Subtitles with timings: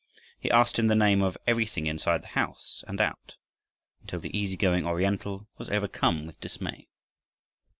[0.39, 3.35] He asked him the name of everything inside the house and out,
[4.01, 6.87] until the easy going Oriental was overcome with dismay.